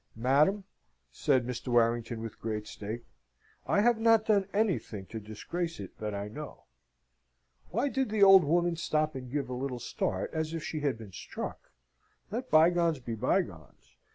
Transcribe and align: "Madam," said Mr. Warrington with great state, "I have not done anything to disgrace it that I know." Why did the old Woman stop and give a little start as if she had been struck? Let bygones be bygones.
"Madam," 0.15 0.63
said 1.11 1.45
Mr. 1.45 1.67
Warrington 1.67 2.21
with 2.23 2.39
great 2.39 2.65
state, 2.65 3.03
"I 3.67 3.81
have 3.81 3.99
not 3.99 4.25
done 4.25 4.47
anything 4.51 5.05
to 5.11 5.19
disgrace 5.19 5.79
it 5.79 5.99
that 5.99 6.15
I 6.15 6.27
know." 6.27 6.63
Why 7.69 7.87
did 7.87 8.09
the 8.09 8.23
old 8.23 8.43
Woman 8.43 8.75
stop 8.75 9.13
and 9.13 9.29
give 9.31 9.47
a 9.47 9.53
little 9.53 9.77
start 9.77 10.31
as 10.33 10.55
if 10.55 10.63
she 10.63 10.79
had 10.79 10.97
been 10.97 11.13
struck? 11.13 11.69
Let 12.31 12.49
bygones 12.49 12.97
be 12.97 13.13
bygones. 13.13 13.95